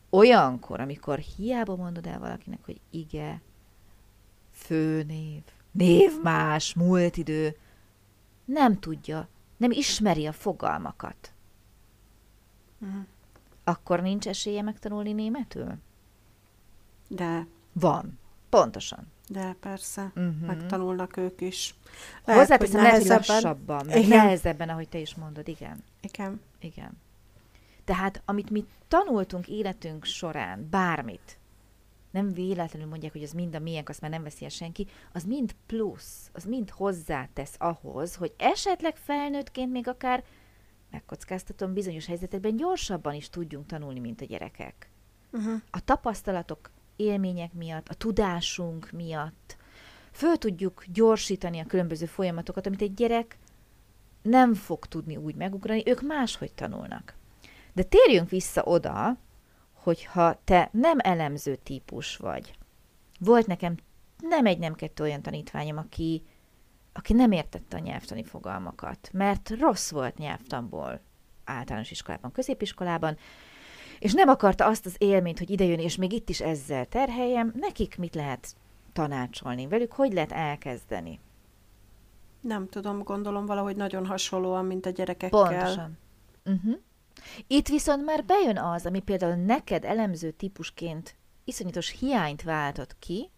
olyankor, 0.09 0.79
amikor 0.79 1.19
hiába 1.19 1.75
mondod 1.75 2.05
el 2.07 2.19
valakinek, 2.19 2.65
hogy 2.65 2.79
ige, 2.89 3.41
főnév, 4.51 5.41
névmás, 5.73 6.73
múlt 6.73 7.17
idő, 7.17 7.57
nem 8.45 8.79
tudja, 8.79 9.27
nem 9.57 9.71
ismeri 9.71 10.27
a 10.27 10.31
fogalmakat. 10.31 11.33
Uh-huh 12.79 13.05
akkor 13.63 14.01
nincs 14.01 14.27
esélye 14.27 14.61
megtanulni 14.61 15.11
németül? 15.11 15.75
De. 17.07 17.47
Van. 17.73 18.19
Pontosan. 18.49 19.11
De 19.27 19.55
persze, 19.59 20.11
uh-huh. 20.15 20.45
megtanulnak 20.45 21.17
ők 21.17 21.41
is. 21.41 21.75
Lehet, 22.25 22.41
Hozzáteszem, 22.41 22.81
lehet, 22.81 22.97
hogy 22.97 23.07
lassabban, 23.07 23.85
meg 23.85 23.97
igen. 23.97 24.17
nehezebben, 24.17 24.69
ahogy 24.69 24.89
te 24.89 24.97
is 24.97 25.15
mondod, 25.15 25.47
igen. 25.47 25.83
Igen. 26.01 26.41
Igen. 26.59 26.91
Tehát, 27.83 28.21
amit 28.25 28.49
mi 28.49 28.65
tanultunk 28.87 29.47
életünk 29.47 30.05
során, 30.05 30.67
bármit, 30.69 31.37
nem 32.13 32.33
véletlenül 32.33 32.87
mondják, 32.87 33.11
hogy 33.11 33.23
az 33.23 33.31
mind 33.31 33.55
a 33.55 33.59
miénk, 33.59 33.89
azt 33.89 34.01
már 34.01 34.11
nem 34.11 34.23
veszi 34.23 34.43
el 34.43 34.49
senki, 34.49 34.87
az 35.13 35.23
mind 35.23 35.55
plusz, 35.65 36.29
az 36.33 36.43
mind 36.43 36.69
hozzátesz 36.69 37.55
ahhoz, 37.57 38.15
hogy 38.15 38.33
esetleg 38.37 38.95
felnőttként 38.95 39.71
még 39.71 39.87
akár 39.87 40.23
megkockáztatom, 40.91 41.73
bizonyos 41.73 42.05
helyzetekben 42.05 42.55
gyorsabban 42.55 43.13
is 43.13 43.29
tudjunk 43.29 43.65
tanulni, 43.65 43.99
mint 43.99 44.21
a 44.21 44.25
gyerekek. 44.25 44.89
Uh-huh. 45.31 45.61
A 45.69 45.83
tapasztalatok, 45.83 46.71
élmények 46.95 47.53
miatt, 47.53 47.89
a 47.89 47.93
tudásunk 47.93 48.91
miatt 48.91 49.57
föl 50.11 50.37
tudjuk 50.37 50.83
gyorsítani 50.93 51.59
a 51.59 51.65
különböző 51.65 52.05
folyamatokat, 52.05 52.67
amit 52.67 52.81
egy 52.81 52.93
gyerek 52.93 53.37
nem 54.21 54.53
fog 54.53 54.85
tudni 54.85 55.17
úgy 55.17 55.35
megugrani, 55.35 55.83
ők 55.85 56.01
máshogy 56.01 56.53
tanulnak. 56.53 57.15
De 57.73 57.83
térjünk 57.83 58.29
vissza 58.29 58.63
oda, 58.63 59.17
hogyha 59.83 60.39
te 60.43 60.69
nem 60.71 60.97
elemző 60.99 61.55
típus 61.55 62.17
vagy. 62.17 62.57
Volt 63.19 63.47
nekem 63.47 63.75
nem 64.19 64.45
egy, 64.45 64.59
nem 64.59 64.73
kettő 64.73 65.03
olyan 65.03 65.21
tanítványom, 65.21 65.77
aki, 65.77 66.23
aki 66.93 67.13
nem 67.13 67.31
értette 67.31 67.77
a 67.77 67.79
nyelvtani 67.79 68.23
fogalmakat, 68.23 69.09
mert 69.13 69.49
rossz 69.59 69.91
volt 69.91 70.17
nyelvtanból 70.17 71.01
általános 71.43 71.91
iskolában, 71.91 72.31
középiskolában, 72.31 73.17
és 73.99 74.13
nem 74.13 74.29
akarta 74.29 74.65
azt 74.65 74.85
az 74.85 74.95
élményt, 74.97 75.39
hogy 75.39 75.49
idejön, 75.49 75.79
és 75.79 75.95
még 75.95 76.11
itt 76.13 76.29
is 76.29 76.41
ezzel 76.41 76.85
terheljem, 76.85 77.53
nekik 77.55 77.97
mit 77.97 78.15
lehet 78.15 78.55
tanácsolni 78.93 79.67
velük, 79.67 79.91
hogy 79.91 80.13
lehet 80.13 80.31
elkezdeni? 80.31 81.19
Nem 82.41 82.67
tudom, 82.67 83.03
gondolom 83.03 83.45
valahogy 83.45 83.75
nagyon 83.75 84.05
hasonlóan, 84.05 84.65
mint 84.65 84.85
a 84.85 84.89
gyerekekkel. 84.89 85.41
Pontosan. 85.41 85.97
Uh-huh. 86.45 86.79
Itt 87.47 87.67
viszont 87.67 88.05
már 88.05 88.25
bejön 88.25 88.57
az, 88.57 88.85
ami 88.85 88.99
például 88.99 89.35
neked 89.35 89.85
elemző 89.85 90.31
típusként 90.31 91.15
iszonyatos 91.43 91.89
hiányt 91.89 92.41
váltott 92.41 92.95
ki, 92.99 93.29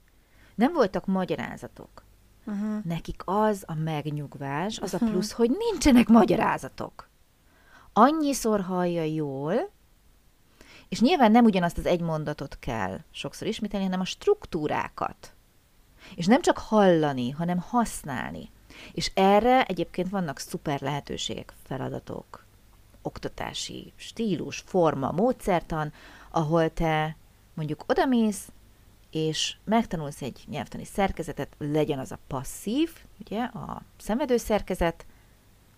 nem 0.55 0.73
voltak 0.73 1.05
magyarázatok. 1.05 2.03
Uh-huh. 2.45 2.83
Nekik 2.83 3.21
az 3.25 3.63
a 3.67 3.73
megnyugvás, 3.73 4.79
az 4.79 4.93
uh-huh. 4.93 5.09
a 5.09 5.11
plusz, 5.11 5.31
hogy 5.31 5.49
nincsenek 5.49 6.07
magyarázatok. 6.07 7.09
Annyiszor 7.93 8.61
hallja 8.61 9.03
jól, 9.03 9.69
és 10.89 11.01
nyilván 11.01 11.31
nem 11.31 11.45
ugyanazt 11.45 11.77
az 11.77 11.85
egy 11.85 12.01
mondatot 12.01 12.59
kell 12.59 12.99
sokszor 13.11 13.47
ismételni, 13.47 13.85
hanem 13.85 13.99
a 13.99 14.05
struktúrákat. 14.05 15.33
És 16.15 16.25
nem 16.25 16.41
csak 16.41 16.57
hallani, 16.57 17.29
hanem 17.29 17.59
használni. 17.59 18.49
És 18.91 19.11
erre 19.13 19.63
egyébként 19.63 20.09
vannak 20.09 20.39
szuper 20.39 20.81
lehetőségek, 20.81 21.53
feladatok 21.63 22.44
oktatási 23.05 23.93
stílus, 23.95 24.63
forma, 24.65 25.11
módszertan, 25.11 25.93
ahol 26.31 26.73
te 26.73 27.15
mondjuk 27.53 27.83
odamész, 27.87 28.49
és 29.11 29.55
megtanulsz 29.63 30.21
egy 30.21 30.43
nyelvtani 30.47 30.85
szerkezetet, 30.85 31.55
legyen 31.57 31.99
az 31.99 32.11
a 32.11 32.19
passzív, 32.27 32.91
ugye, 33.19 33.43
a 33.43 33.81
szenvedő 33.97 34.37
szerkezet, 34.37 35.05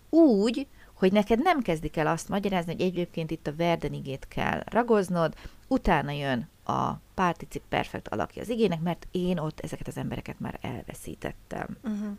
úgy, 0.10 0.67
hogy 0.93 1.12
neked 1.12 1.41
nem 1.41 1.62
kezdik 1.62 1.98
el 1.98 2.07
azt 2.07 2.29
magyarázni, 2.29 2.72
hogy 2.72 2.81
egyébként 2.81 3.31
itt 3.31 3.48
a 3.48 3.55
verdenigét 3.55 4.27
kell 4.27 4.63
ragoznod, 4.65 5.36
utána 5.67 6.12
jön 6.12 6.50
a 6.63 6.91
particip 7.13 7.63
perfekt 7.69 8.07
alakja 8.07 8.41
az 8.41 8.50
igének, 8.50 8.81
mert 8.81 9.07
én 9.12 9.38
ott 9.38 9.60
ezeket 9.60 9.88
az 9.88 9.98
embereket 9.98 10.39
már 10.39 10.60
elveszítettem. 10.62 11.77
Uh-huh. 11.84 12.17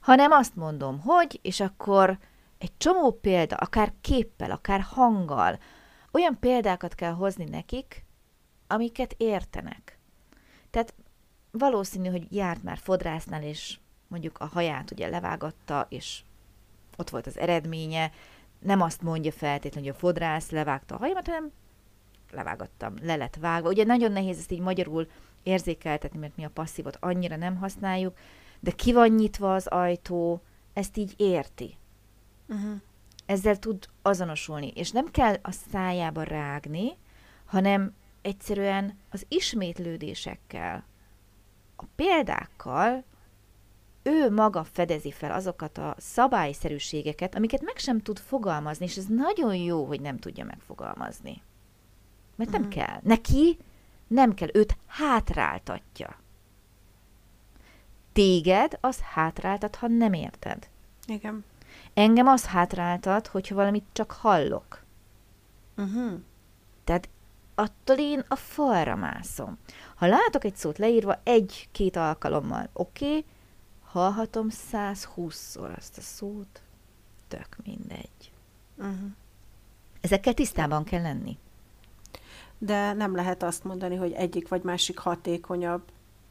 Hanem 0.00 0.30
azt 0.30 0.56
mondom, 0.56 1.00
hogy, 1.00 1.38
és 1.42 1.60
akkor 1.60 2.18
egy 2.62 2.76
csomó 2.76 3.10
példa, 3.10 3.56
akár 3.56 3.92
képpel, 4.00 4.50
akár 4.50 4.80
hanggal, 4.80 5.58
olyan 6.12 6.38
példákat 6.40 6.94
kell 6.94 7.12
hozni 7.12 7.44
nekik, 7.44 8.04
amiket 8.66 9.14
értenek. 9.16 9.98
Tehát 10.70 10.94
valószínű, 11.50 12.08
hogy 12.08 12.26
járt 12.30 12.62
már 12.62 12.78
fodrásznál, 12.78 13.42
és 13.42 13.78
mondjuk 14.08 14.38
a 14.38 14.46
haját 14.46 14.90
ugye 14.90 15.08
levágatta, 15.08 15.86
és 15.88 16.22
ott 16.96 17.10
volt 17.10 17.26
az 17.26 17.38
eredménye, 17.38 18.12
nem 18.58 18.80
azt 18.80 19.02
mondja 19.02 19.32
feltétlenül, 19.32 19.88
hogy 19.90 19.98
a 19.98 20.00
fodrász 20.00 20.50
levágta 20.50 20.94
a 20.94 20.98
hajamat, 20.98 21.26
hanem 21.26 21.50
levágattam, 22.30 22.94
le 23.02 23.16
lett 23.16 23.36
vágva. 23.36 23.68
Ugye 23.68 23.84
nagyon 23.84 24.12
nehéz 24.12 24.38
ezt 24.38 24.52
így 24.52 24.60
magyarul 24.60 25.08
érzékeltetni, 25.42 26.18
mert 26.18 26.36
mi 26.36 26.44
a 26.44 26.50
passzívot 26.50 26.96
annyira 27.00 27.36
nem 27.36 27.56
használjuk, 27.56 28.16
de 28.60 28.70
ki 28.70 28.92
van 28.92 29.08
nyitva 29.08 29.54
az 29.54 29.66
ajtó, 29.66 30.40
ezt 30.72 30.96
így 30.96 31.14
érti. 31.16 31.76
Uh-huh. 32.52 32.80
Ezzel 33.26 33.58
tud 33.58 33.88
azonosulni, 34.02 34.72
és 34.74 34.90
nem 34.90 35.10
kell 35.10 35.38
a 35.42 35.50
szájába 35.70 36.22
rágni, 36.22 36.96
hanem 37.44 37.94
egyszerűen 38.22 38.98
az 39.10 39.24
ismétlődésekkel, 39.28 40.84
a 41.76 41.84
példákkal 41.96 43.04
ő 44.02 44.30
maga 44.30 44.64
fedezi 44.64 45.10
fel 45.10 45.32
azokat 45.32 45.78
a 45.78 45.94
szabályszerűségeket, 45.98 47.34
amiket 47.34 47.62
meg 47.62 47.76
sem 47.76 48.00
tud 48.00 48.18
fogalmazni, 48.18 48.84
és 48.84 48.96
ez 48.96 49.06
nagyon 49.06 49.54
jó, 49.54 49.84
hogy 49.84 50.00
nem 50.00 50.18
tudja 50.18 50.44
megfogalmazni. 50.44 51.42
Mert 52.36 52.50
uh-huh. 52.50 52.52
nem 52.52 52.62
mhm. 52.62 52.78
kell. 52.78 53.00
Neki 53.02 53.58
nem 54.06 54.34
kell, 54.34 54.48
őt 54.52 54.76
hátráltatja. 54.86 56.20
Téged 58.12 58.78
az 58.80 59.00
hátráltat, 59.00 59.76
ha 59.76 59.86
nem 59.86 60.12
érted. 60.12 60.68
Igen. 61.06 61.44
Engem 61.94 62.26
az 62.26 62.46
hátráltat, 62.46 63.26
hogyha 63.26 63.54
valamit 63.54 63.84
csak 63.92 64.12
hallok. 64.12 64.82
Uh-huh. 65.76 66.20
Tehát 66.84 67.08
attól 67.54 67.96
én 67.96 68.24
a 68.28 68.36
falra 68.36 68.96
mászom. 68.96 69.58
Ha 69.94 70.06
látok 70.06 70.44
egy 70.44 70.56
szót 70.56 70.78
leírva 70.78 71.20
egy-két 71.22 71.96
alkalommal, 71.96 72.68
oké, 72.72 73.06
okay, 73.06 73.24
hallhatom 73.84 74.46
120-szor 74.72 75.76
azt 75.76 75.98
a 75.98 76.00
szót, 76.00 76.62
tök 77.28 77.56
mindegy. 77.64 78.32
Uh-huh. 78.76 79.10
Ezekkel 80.00 80.34
tisztában 80.34 80.84
kell 80.84 81.02
lenni. 81.02 81.38
De 82.58 82.92
nem 82.92 83.14
lehet 83.14 83.42
azt 83.42 83.64
mondani, 83.64 83.96
hogy 83.96 84.12
egyik 84.12 84.48
vagy 84.48 84.62
másik 84.62 84.98
hatékonyabb. 84.98 85.82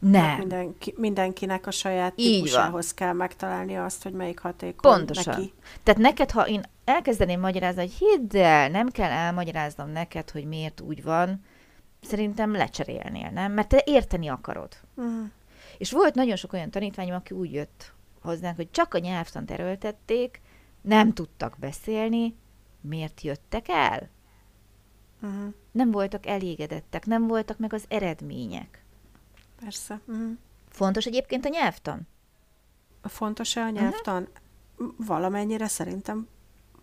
Nem. 0.02 0.38
Mindenki, 0.38 0.94
mindenkinek 0.98 1.68
a 1.68 1.72
saját 1.72 2.14
típusához 2.14 2.94
kell 2.94 3.14
megtalálni 3.14 3.78
azt, 3.78 4.04
hogy 4.04 4.14
melyik 4.14 4.40
hatékony 4.40 4.92
Pontosan. 4.92 5.36
neki. 5.36 5.54
Tehát 5.84 6.02
neked, 6.02 6.32
ha 6.32 6.48
én 6.48 6.62
elkezdeném 6.86 7.40
magyarázni, 7.40 7.82
hogy 7.82 7.94
hidd 7.94 8.38
el, 8.38 8.70
nem 8.70 8.88
kell 8.88 9.12
elmagyaráznom 9.12 9.90
neked, 9.90 10.30
hogy 10.30 10.46
miért 10.46 10.82
úgy 10.82 11.04
van, 11.04 11.44
szerintem 12.02 12.52
lecserélnél, 12.52 13.30
nem? 13.30 13.52
Mert 13.52 13.68
te 13.68 13.84
érteni 13.86 14.28
akarod. 14.28 14.76
Uh-huh. 14.96 15.30
És 15.78 15.92
volt 15.92 16.16
nagyon 16.16 16.36
sok 16.36 16.54
olyan 16.54 16.72
tanítványom, 16.72 17.16
aki 17.16 17.34
úgy 17.34 17.54
jött 17.54 17.94
hozzánk, 18.22 18.56
hogy 18.56 18.72
csak 18.72 18.94
a 18.94 19.00
nyelvtant 19.00 19.52
erőltették, 19.52 20.42
nem 20.82 21.14
tudtak 21.14 21.56
beszélni, 21.60 22.36
miért 22.82 23.22
jöttek 23.22 23.66
el? 23.70 24.10
Uh-huh. 25.22 25.54
Nem 25.72 25.92
voltak 25.92 26.26
elégedettek, 26.26 27.06
nem 27.06 27.28
voltak 27.28 27.58
meg 27.58 27.74
az 27.74 27.86
eredmények. 27.88 28.81
Persze. 29.64 30.02
Uh-huh. 30.06 30.38
Fontos 30.70 31.06
egyébként 31.06 31.46
a 31.46 31.50
nyelvtan? 31.50 32.08
Fontos-e 33.04 33.62
a 33.62 33.70
nyelvtan? 33.70 34.28
Uh-huh. 34.78 34.94
Valamennyire 34.98 35.68
szerintem 35.68 36.28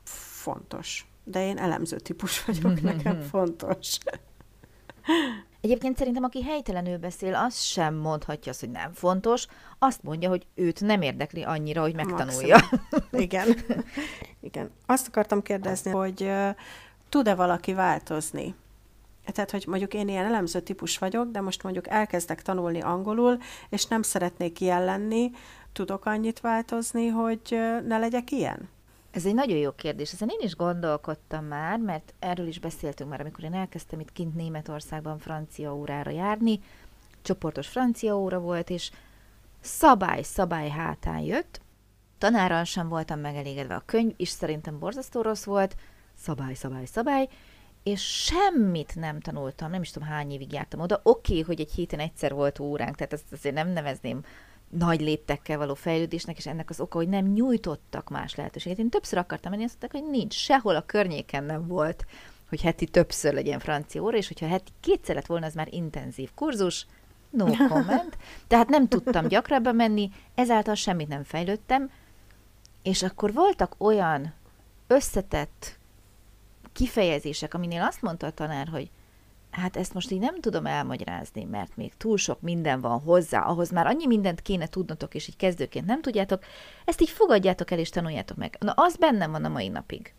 fontos. 0.05 1.07
De 1.25 1.47
én 1.47 1.59
elemző 1.59 1.99
típus 1.99 2.45
vagyok, 2.45 2.81
nekem 2.81 3.21
fontos. 3.21 3.99
Egyébként 5.61 5.97
szerintem, 5.97 6.25
aki 6.25 6.43
helytelenül 6.43 6.99
beszél, 6.99 7.35
az 7.35 7.61
sem 7.61 7.95
mondhatja 7.95 8.51
azt, 8.51 8.61
hogy 8.61 8.71
nem 8.71 8.93
fontos, 8.93 9.47
azt 9.79 10.03
mondja, 10.03 10.29
hogy 10.29 10.47
őt 10.55 10.81
nem 10.81 11.03
érdekli 11.03 11.43
annyira, 11.43 11.81
hogy 11.81 11.95
megtanulja. 11.95 12.59
Igen. 13.11 13.57
Igen. 14.41 14.71
Azt 14.87 15.09
akartam 15.09 15.43
kérdezni, 15.43 15.91
hogy 15.91 16.23
uh, 16.23 16.49
tud-e 17.09 17.35
valaki 17.35 17.73
változni? 17.73 18.55
Tehát, 19.33 19.51
hogy 19.51 19.65
mondjuk 19.67 19.95
én 19.95 20.09
ilyen 20.09 20.25
elemző 20.25 20.61
típus 20.61 20.99
vagyok, 20.99 21.31
de 21.31 21.41
most 21.41 21.63
mondjuk 21.63 21.89
elkezdek 21.89 22.43
tanulni 22.43 22.81
angolul, 22.81 23.39
és 23.69 23.87
nem 23.87 24.03
szeretnék 24.03 24.61
ilyen 24.61 24.85
lenni, 24.85 25.31
tudok 25.73 26.05
annyit 26.05 26.41
változni, 26.41 27.09
hogy 27.09 27.41
ne 27.87 27.99
legyek 27.99 28.31
ilyen? 28.31 28.69
Ez 29.11 29.27
egy 29.27 29.35
nagyon 29.35 29.57
jó 29.57 29.73
kérdés. 29.73 30.13
Ezen 30.13 30.29
én 30.29 30.41
is 30.41 30.57
gondolkodtam 30.57 31.45
már, 31.45 31.79
mert 31.79 32.15
erről 32.19 32.47
is 32.47 32.59
beszéltünk 32.59 33.11
már, 33.11 33.21
amikor 33.21 33.45
én 33.45 33.55
elkezdtem 33.55 34.01
itt 34.01 34.13
kint 34.13 34.35
Németországban 34.35 35.19
francia 35.19 35.75
órára 35.75 36.11
járni. 36.11 36.61
Csoportos 37.23 37.69
francia 37.69 38.19
óra 38.19 38.39
volt, 38.39 38.71
és 38.71 38.91
szabály-szabály 39.61 40.69
hátán 40.69 41.19
jött. 41.19 41.61
Tanárral 42.19 42.65
sem 42.65 42.89
voltam 42.89 43.21
megelégedve 43.21 43.75
a 43.75 43.83
könyv, 43.87 44.13
és 44.17 44.29
szerintem 44.29 44.79
borzasztó 44.79 45.21
rossz 45.21 45.45
volt. 45.45 45.77
Szabály, 46.15 46.55
szabály, 46.55 46.85
szabály 46.85 47.29
és 47.89 48.25
semmit 48.25 48.95
nem 48.95 49.21
tanultam, 49.21 49.71
nem 49.71 49.83
is 49.83 49.91
tudom 49.91 50.09
hány 50.09 50.31
évig 50.31 50.53
jártam 50.53 50.81
oda. 50.81 51.01
Oké, 51.03 51.33
okay, 51.33 51.43
hogy 51.43 51.61
egy 51.61 51.73
héten 51.73 51.99
egyszer 51.99 52.35
volt 52.35 52.59
óránk, 52.59 52.97
tehát 52.97 53.13
ezt 53.13 53.33
azért 53.33 53.55
nem 53.55 53.69
nevezném 53.69 54.25
nagy 54.69 55.01
léptekkel 55.01 55.59
való 55.59 55.75
fejlődésnek, 55.75 56.37
és 56.37 56.47
ennek 56.47 56.71
az 56.71 56.81
oka, 56.81 56.99
hogy 56.99 57.09
nem 57.09 57.25
nyújtottak 57.25 58.09
más 58.09 58.35
lehetőséget. 58.35 58.79
Én 58.79 58.89
többször 58.89 59.19
akartam 59.19 59.51
menni, 59.51 59.65
azt 59.65 59.77
mondták, 59.81 60.03
hogy 60.03 60.11
nincs, 60.11 60.35
sehol 60.35 60.77
a 60.77 60.87
környéken 60.87 61.45
nem 61.45 61.67
volt, 61.67 62.05
hogy 62.49 62.61
heti 62.61 62.87
többször 62.87 63.35
legyen 63.35 63.59
francia 63.59 64.03
óra, 64.03 64.17
és 64.17 64.29
hogyha 64.29 64.47
heti 64.47 64.71
kétszer 64.81 65.15
lett 65.15 65.27
volna, 65.27 65.47
az 65.47 65.55
már 65.55 65.69
intenzív 65.71 66.31
kurzus, 66.35 66.87
no 67.31 67.45
comment. 67.69 68.19
Tehát 68.47 68.69
nem 68.69 68.89
tudtam 68.89 69.29
gyakrabban 69.29 69.75
menni, 69.75 70.11
ezáltal 70.35 70.75
semmit 70.75 71.09
nem 71.09 71.23
fejlődtem, 71.23 71.91
és 72.83 73.03
akkor 73.03 73.33
voltak 73.33 73.75
olyan 73.79 74.35
összetett 74.87 75.78
kifejezések, 76.79 77.55
aminél 77.55 77.83
azt 77.83 78.03
mondta 78.03 78.27
a 78.27 78.31
tanár, 78.31 78.69
hogy 78.69 78.91
hát 79.51 79.77
ezt 79.77 79.95
most 79.95 80.11
így 80.11 80.19
nem 80.19 80.41
tudom 80.41 80.67
elmagyarázni, 80.67 81.45
mert 81.45 81.77
még 81.77 81.93
túl 81.97 82.17
sok 82.17 82.41
minden 82.41 82.81
van 82.81 83.01
hozzá, 83.01 83.41
ahhoz 83.41 83.71
már 83.71 83.87
annyi 83.87 84.07
mindent 84.07 84.41
kéne 84.41 84.67
tudnotok, 84.67 85.15
és 85.15 85.29
így 85.29 85.37
kezdőként 85.37 85.87
nem 85.87 86.01
tudjátok, 86.01 86.45
ezt 86.85 87.01
így 87.01 87.09
fogadjátok 87.09 87.71
el 87.71 87.79
és 87.79 87.91
tanuljátok 87.91 88.37
meg. 88.37 88.57
Na, 88.61 88.73
az 88.77 88.97
bennem 88.97 89.31
van 89.31 89.45
a 89.45 89.49
mai 89.49 89.69
napig. 89.69 90.13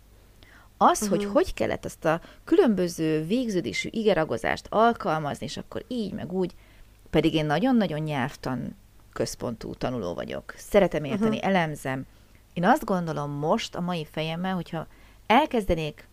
Az, 0.78 1.02
uh-huh. 1.02 1.18
hogy 1.18 1.26
mhm. 1.26 1.34
hogy 1.34 1.54
kellett 1.54 1.86
azt 1.86 2.06
a 2.06 2.22
különböző 2.44 3.26
végződésű 3.26 3.90
igeragozást 3.92 4.68
alkalmazni, 4.70 5.46
és 5.46 5.58
akkor 5.58 5.86
így, 5.88 6.14
meg 6.14 6.34
úgy, 6.34 6.56
pedig 7.10 7.34
én 7.34 7.46
nagyon-nagyon 7.46 8.00
nyelvtan 8.00 8.76
központú 9.14 9.74
tanuló 9.74 10.14
vagyok. 10.14 10.54
Szeretem 10.58 11.04
érteni, 11.04 11.38
uh-huh. 11.38 11.50
elemzem. 11.50 12.06
Én 12.54 12.66
azt 12.66 12.86
gondolom 12.86 13.32
most 13.32 13.76
a 13.76 13.82
mai 13.82 14.08
fejemmel, 14.12 14.56
hogyha 14.56 14.88
elkezdenék, 15.28 16.09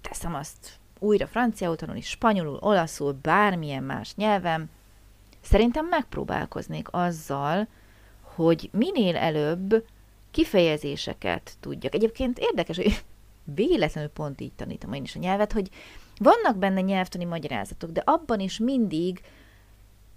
teszem 0.00 0.34
azt 0.34 0.78
újra 0.98 1.26
franciául 1.26 1.76
tanulni, 1.76 2.00
spanyolul, 2.00 2.58
olaszul, 2.60 3.18
bármilyen 3.22 3.82
más 3.82 4.14
nyelvem, 4.14 4.70
szerintem 5.40 5.86
megpróbálkoznék 5.86 6.88
azzal, 6.90 7.68
hogy 8.22 8.68
minél 8.72 9.16
előbb 9.16 9.84
kifejezéseket 10.30 11.52
tudjak. 11.60 11.94
Egyébként 11.94 12.38
érdekes, 12.38 12.76
hogy 12.76 13.04
véletlenül 13.54 14.10
pont 14.10 14.40
így 14.40 14.52
tanítom 14.52 14.92
én 14.92 15.02
is 15.02 15.16
a 15.16 15.18
nyelvet, 15.18 15.52
hogy 15.52 15.68
vannak 16.18 16.56
benne 16.56 16.80
nyelvtani 16.80 17.24
magyarázatok, 17.24 17.90
de 17.90 18.02
abban 18.04 18.40
is 18.40 18.58
mindig 18.58 19.20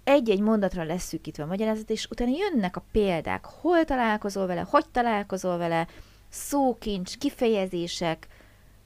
egy-egy 0.04 0.40
mondatra 0.40 0.84
lesz 0.84 1.04
szűkítve 1.04 1.42
a 1.42 1.46
magyarázat, 1.46 1.90
és 1.90 2.06
utána 2.10 2.30
jönnek 2.36 2.76
a 2.76 2.84
példák, 2.92 3.44
hol 3.44 3.84
találkozol 3.84 4.46
vele, 4.46 4.66
hogy 4.68 4.84
találkozol 4.92 5.56
vele, 5.56 5.86
szókincs, 6.28 7.18
kifejezések, 7.18 8.26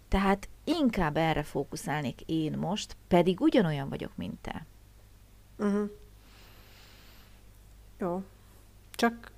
tehát 0.09 0.49
inkább 0.67 1.17
erre 1.17 1.43
fókuszálnék 1.43 2.21
én 2.27 2.59
most, 2.59 2.97
pedig 3.09 3.41
ugyanolyan 3.41 3.89
vagyok, 3.89 4.17
mint 4.17 4.39
te. 4.41 4.67
Uh-huh. 5.59 5.91
Jó. 7.99 8.23
Csak 8.91 9.31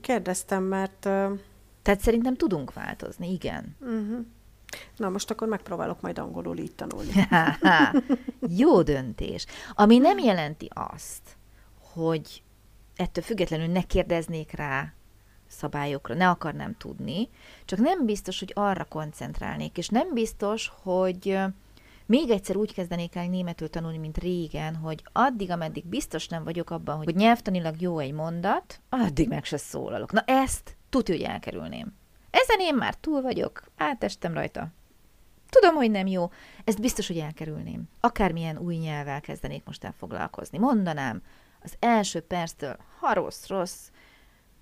kérdeztem, 0.00 0.62
mert... 0.62 1.04
Uh... 1.04 1.38
Tehát 1.82 2.00
szerintem 2.00 2.34
tudunk 2.34 2.72
változni, 2.72 3.32
igen. 3.32 3.76
Uh-huh. 3.80 4.26
Na, 4.96 5.08
most 5.08 5.30
akkor 5.30 5.48
megpróbálok 5.48 6.00
majd 6.00 6.18
angolul 6.18 6.58
így 6.58 6.74
tanulni. 6.74 7.12
Jó 8.62 8.82
döntés. 8.82 9.46
Ami 9.74 9.98
nem 9.98 10.18
jelenti 10.18 10.68
azt, 10.74 11.36
hogy 11.92 12.42
ettől 12.96 13.24
függetlenül 13.24 13.66
ne 13.66 13.82
kérdeznék 13.82 14.52
rá 14.52 14.92
szabályokra, 15.48 16.14
ne 16.14 16.28
akarnám 16.28 16.76
tudni, 16.76 17.28
csak 17.64 17.78
nem 17.78 18.04
biztos, 18.04 18.38
hogy 18.38 18.52
arra 18.54 18.84
koncentrálnék, 18.84 19.78
és 19.78 19.88
nem 19.88 20.14
biztos, 20.14 20.72
hogy 20.82 21.38
még 22.06 22.30
egyszer 22.30 22.56
úgy 22.56 22.74
kezdenék 22.74 23.14
el 23.14 23.26
németül 23.26 23.70
tanulni, 23.70 23.98
mint 23.98 24.18
régen, 24.18 24.76
hogy 24.76 25.02
addig, 25.12 25.50
ameddig 25.50 25.86
biztos 25.86 26.28
nem 26.28 26.44
vagyok 26.44 26.70
abban, 26.70 26.96
hogy 26.96 27.14
nyelvtanilag 27.14 27.80
jó 27.80 27.98
egy 27.98 28.12
mondat, 28.12 28.80
addig 28.88 29.28
meg 29.28 29.44
se 29.44 29.56
szólalok. 29.56 30.12
Na 30.12 30.20
ezt 30.26 30.76
tudja, 30.88 31.14
hogy 31.14 31.24
elkerülném. 31.24 31.94
Ezen 32.30 32.60
én 32.60 32.74
már 32.74 32.94
túl 32.94 33.22
vagyok, 33.22 33.62
átestem 33.76 34.34
rajta. 34.34 34.68
Tudom, 35.48 35.74
hogy 35.74 35.90
nem 35.90 36.06
jó, 36.06 36.30
ezt 36.64 36.80
biztos, 36.80 37.06
hogy 37.06 37.18
elkerülném. 37.18 37.88
Akármilyen 38.00 38.58
új 38.58 38.76
nyelvvel 38.76 39.20
kezdenék 39.20 39.64
most 39.64 39.84
el 39.84 39.94
foglalkozni. 39.98 40.58
Mondanám, 40.58 41.22
az 41.62 41.74
első 41.78 42.20
perctől, 42.20 42.76
ha 43.00 43.12
rossz, 43.12 43.46
rossz, 43.46 43.90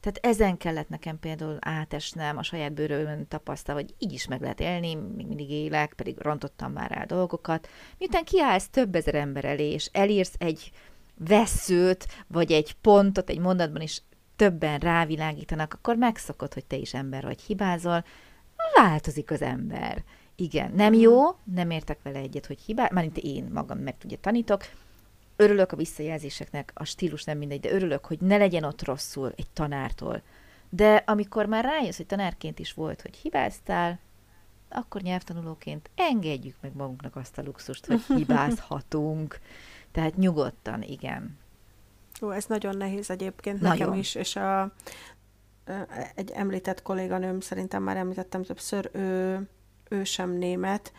tehát 0.07 0.37
ezen 0.37 0.57
kellett 0.57 0.89
nekem 0.89 1.19
például 1.19 1.57
átesnem, 1.61 2.37
a 2.37 2.43
saját 2.43 2.73
bőrömön 2.73 3.29
tapasztal, 3.29 3.75
hogy 3.75 3.95
így 3.99 4.13
is 4.13 4.27
meg 4.27 4.41
lehet 4.41 4.61
élni, 4.61 4.95
még 4.95 5.27
mindig 5.27 5.51
élek, 5.51 5.93
pedig 5.93 6.19
rontottam 6.19 6.73
már 6.73 6.93
el 6.93 7.07
dolgokat. 7.07 7.69
Miután 7.99 8.25
kiállsz 8.25 8.69
több 8.69 8.95
ezer 8.95 9.15
ember 9.15 9.45
elé, 9.45 9.73
és 9.73 9.89
elírsz 9.93 10.35
egy 10.39 10.71
veszőt, 11.15 12.07
vagy 12.27 12.53
egy 12.53 12.73
pontot 12.73 13.31
egy 13.31 13.39
mondatban 13.39 13.83
is 13.83 14.03
többen 14.37 14.79
rávilágítanak, 14.79 15.75
akkor 15.75 15.97
megszokod, 15.97 16.55
hogy 16.55 16.65
te 16.65 16.77
is 16.77 16.95
ember 16.95 17.23
vagy, 17.23 17.41
hibázol, 17.41 18.05
változik 18.75 19.31
az 19.31 19.43
ember. 19.43 20.05
Igen, 20.37 20.73
nem 20.73 20.93
jó, 20.93 21.23
nem 21.55 21.71
értek 21.71 22.03
vele 22.03 22.19
egyet, 22.19 22.47
hogy 22.47 22.61
hibál, 22.61 22.91
már 22.93 23.11
én 23.15 23.49
magam 23.53 23.79
meg 23.79 23.99
tudja 23.99 24.19
tanítok, 24.21 24.63
örülök 25.37 25.73
a 25.73 25.77
visszajelzéseknek, 25.77 26.71
a 26.75 26.85
stílus 26.85 27.25
nem 27.25 27.39
mindegy, 27.39 27.61
de 27.61 27.73
örülök, 27.73 28.05
hogy 28.05 28.21
ne 28.21 28.37
legyen 28.37 28.65
ott 28.65 28.85
rosszul 28.85 29.33
egy 29.37 29.51
tanártól. 29.53 30.23
De 30.69 31.03
amikor 31.07 31.47
már 31.47 31.65
rájössz, 31.65 31.97
hogy 31.97 32.07
tanárként 32.07 32.59
is 32.59 32.73
volt, 32.73 33.03
hogy 33.03 33.17
hibáztál, 33.17 33.99
akkor 34.69 35.01
nyelvtanulóként 35.03 35.91
engedjük 35.95 36.57
meg 36.61 36.77
magunknak 36.77 37.17
azt 37.17 37.39
a 37.39 37.43
luxust, 37.43 37.87
hogy 37.87 38.01
hibázhatunk. 38.17 39.41
Tehát 39.93 40.17
nyugodtan, 40.17 40.83
igen. 40.83 41.39
Ó, 42.23 42.31
ez 42.31 42.45
nagyon 42.45 42.77
nehéz 42.77 43.11
egyébként 43.11 43.61
nagyon. 43.61 43.79
nekem 43.79 43.99
is, 43.99 44.15
és 44.15 44.37
a, 44.37 44.73
egy 46.15 46.31
említett 46.31 46.83
kolléganőm, 46.83 47.41
szerintem 47.41 47.83
már 47.83 47.97
említettem 47.97 48.43
többször, 48.43 48.91
ő, 48.93 49.41
ő 49.89 50.05
sem 50.05 50.31
német, 50.31 50.93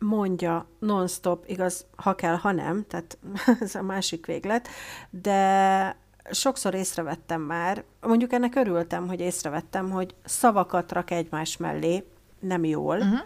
mondja 0.00 0.66
non-stop, 0.78 1.44
igaz, 1.46 1.86
ha 1.96 2.14
kell, 2.14 2.36
ha 2.36 2.52
nem, 2.52 2.84
tehát 2.88 3.18
ez 3.60 3.74
a 3.74 3.82
másik 3.82 4.26
véglet, 4.26 4.68
de 5.10 5.96
sokszor 6.30 6.74
észrevettem 6.74 7.40
már, 7.40 7.84
mondjuk 8.00 8.32
ennek 8.32 8.54
örültem, 8.54 9.06
hogy 9.08 9.20
észrevettem, 9.20 9.90
hogy 9.90 10.14
szavakat 10.24 10.92
rak 10.92 11.10
egymás 11.10 11.56
mellé, 11.56 12.04
nem 12.40 12.64
jól, 12.64 12.96
uh-huh. 12.96 13.18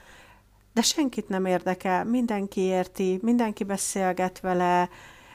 de 0.75 0.83
senkit 0.83 1.29
nem 1.29 1.45
érdekel, 1.45 2.05
mindenki 2.05 2.61
érti, 2.61 3.19
mindenki 3.23 3.65
beszélget 3.65 4.41
vele, 4.41 4.89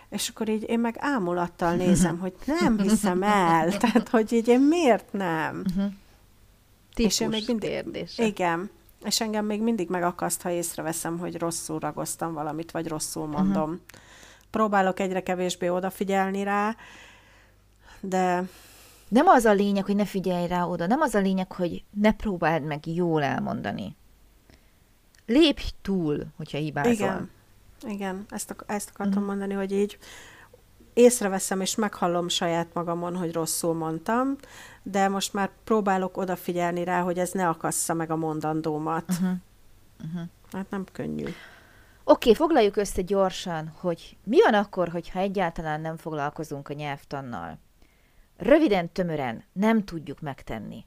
és 0.10 0.30
akkor 0.30 0.50
így 0.50 0.70
én 0.70 0.80
meg 0.80 0.96
ámulattal 1.00 1.76
nézem, 1.86 2.20
hogy 2.20 2.34
nem 2.46 2.80
hiszem 2.80 3.24
el, 3.24 3.72
tehát 3.78 4.10
hogy 4.10 4.34
így 4.34 4.48
én 4.48 4.62
miért 4.62 5.14
nem? 5.14 5.64
Uh-huh. 5.70 5.92
Típus 6.94 7.14
és 7.14 7.20
én 7.20 7.28
még 7.28 7.44
mindig, 7.48 7.70
kérdése. 7.70 8.26
Igen, 8.26 8.70
és 9.06 9.22
engem 9.22 9.46
még 9.46 9.62
mindig 9.62 9.90
megakaszt, 9.90 10.42
ha 10.42 10.50
észreveszem, 10.50 11.18
hogy 11.18 11.38
rosszul 11.38 11.80
ragoztam 11.80 12.34
valamit, 12.34 12.72
vagy 12.72 12.88
rosszul 12.88 13.28
mondom. 13.28 13.70
Uh-huh. 13.70 13.80
Próbálok 14.50 15.00
egyre 15.00 15.24
kevésbé 15.24 15.68
odafigyelni 15.68 16.44
rá, 16.44 16.76
de... 18.00 18.44
Nem 19.08 19.28
az 19.28 19.46
a 19.46 19.54
lényeg, 19.54 19.86
hogy 19.86 19.96
ne 19.96 20.06
figyelj 20.06 20.48
rá 20.48 20.64
oda, 20.64 20.88
nem 20.88 21.02
az 21.02 21.16
a 21.16 21.20
lényeg, 21.20 21.52
hogy 21.52 21.84
ne 21.92 22.12
próbáld 22.12 22.64
meg 22.64 22.88
jól 22.88 23.24
elmondani. 23.24 23.96
Lépj 25.26 25.64
túl, 25.82 26.26
hogyha 26.38 26.58
hibázol. 26.58 26.94
Igen, 26.94 27.30
igen 27.88 28.26
ezt, 28.30 28.56
ezt 28.66 28.90
akartam 28.90 29.14
uh-huh. 29.14 29.28
mondani, 29.28 29.54
hogy 29.54 29.72
így 29.72 29.98
észreveszem 30.96 31.62
és 31.62 31.76
meghallom 31.76 32.28
saját 32.28 32.74
magamon, 32.74 33.16
hogy 33.16 33.34
rosszul 33.34 33.74
mondtam, 33.74 34.36
de 34.84 35.08
most 35.08 35.34
már 35.34 35.50
próbálok 35.64 36.18
odafigyelni 36.18 36.84
rá, 36.84 37.02
hogy 37.02 37.20
ez 37.20 37.32
ne 37.32 37.48
akassza 37.48 37.94
meg 37.94 38.12
a 38.12 38.16
mondandómat. 38.16 39.10
Uh-huh. 39.10 39.30
Uh-huh. 40.04 40.28
Hát 40.52 40.70
nem 40.70 40.86
könnyű. 40.92 41.24
Oké, 41.24 41.34
okay, 42.04 42.34
foglaljuk 42.34 42.76
össze 42.76 43.02
gyorsan, 43.02 43.74
hogy 43.80 44.18
mi 44.24 44.42
van 44.42 44.54
akkor, 44.54 44.90
hogyha 44.90 45.20
egyáltalán 45.20 45.82
nem 45.82 45.98
foglalkozunk 45.98 46.70
a 46.70 46.74
nyelvtannal. 46.74 47.60
Röviden, 48.38 48.92
tömören 48.92 49.44
nem 49.52 49.84
tudjuk 49.84 50.20
megtenni. 50.22 50.86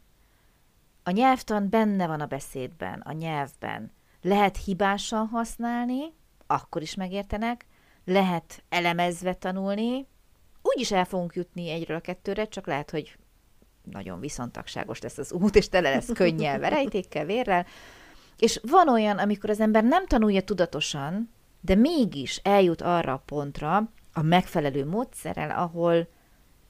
A 1.02 1.10
nyelvtan 1.10 1.68
benne 1.68 2.06
van 2.06 2.20
a 2.20 2.26
beszédben, 2.26 3.00
a 3.00 3.12
nyelvben. 3.12 3.92
Lehet 4.22 4.56
hibásan 4.64 5.26
használni, 5.26 6.14
akkor 6.46 6.82
is 6.82 6.94
megértenek, 6.94 7.66
lehet 8.08 8.62
elemezve 8.68 9.34
tanulni, 9.34 10.06
úgyis 10.62 10.92
el 10.92 11.04
fogunk 11.04 11.34
jutni 11.34 11.70
egyről 11.70 11.96
a 11.96 12.00
kettőre, 12.00 12.48
csak 12.48 12.66
lehet, 12.66 12.90
hogy 12.90 13.16
nagyon 13.90 14.20
viszontagságos 14.20 15.00
lesz 15.00 15.18
az 15.18 15.32
út, 15.32 15.56
és 15.56 15.68
tele 15.68 15.90
lesz 15.90 16.12
könnyel, 16.12 16.58
verejtékkel, 16.58 17.24
vérrel. 17.24 17.66
És 18.38 18.60
van 18.62 18.88
olyan, 18.88 19.18
amikor 19.18 19.50
az 19.50 19.60
ember 19.60 19.84
nem 19.84 20.06
tanulja 20.06 20.42
tudatosan, 20.42 21.30
de 21.60 21.74
mégis 21.74 22.40
eljut 22.42 22.82
arra 22.82 23.12
a 23.12 23.22
pontra 23.26 23.90
a 24.12 24.22
megfelelő 24.22 24.86
módszerrel, 24.86 25.50
ahol 25.50 26.08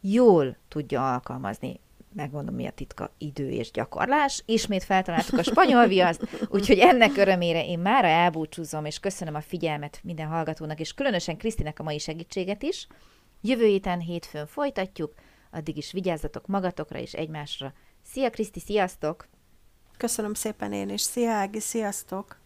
jól 0.01 0.57
tudja 0.69 1.13
alkalmazni. 1.13 1.81
Megmondom, 2.19 2.55
mi 2.55 2.67
a 2.67 2.71
titka, 2.71 3.15
idő 3.19 3.51
és 3.51 3.71
gyakorlás. 3.71 4.43
Ismét 4.47 4.85
feltaláltuk 4.85 5.39
a 5.39 5.43
spanyol 5.43 5.87
viaszt, 5.87 6.47
úgyhogy 6.49 6.79
ennek 6.79 7.17
örömére 7.17 7.67
én 7.67 7.79
mára 7.79 8.07
elbúcsúzom, 8.07 8.85
és 8.85 8.99
köszönöm 8.99 9.35
a 9.35 9.41
figyelmet 9.41 10.01
minden 10.03 10.27
hallgatónak, 10.27 10.81
és 10.81 10.95
különösen 10.95 11.37
Krisztinek 11.37 11.79
a 11.79 11.83
mai 11.83 11.99
segítséget 11.99 12.63
is. 12.63 12.87
Jövő 13.41 13.65
héten 13.67 14.01
hétfőn 14.01 14.47
folytatjuk, 14.47 15.15
addig 15.51 15.77
is 15.77 15.93
vigyázzatok 15.93 16.47
magatokra 16.47 16.99
és 16.99 17.13
egymásra. 17.13 17.73
Szia 18.03 18.31
Kriszti, 18.31 18.61
sziasztok! 18.61 19.29
Köszönöm 19.97 20.35
szépen 20.35 20.73
én 20.73 20.89
is. 20.89 21.01
Szia 21.01 21.31
Ági, 21.31 21.61
sziasztok! 21.61 22.41